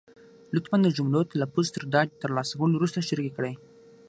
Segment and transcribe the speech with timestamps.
[0.53, 3.53] لطفا د جملو تلفظ تر ډاډ تر لاسه کولو وروسته شریکې کړئ.